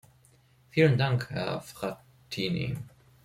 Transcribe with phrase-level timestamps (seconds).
[0.71, 2.75] Vielen Dank, Herr Frattini!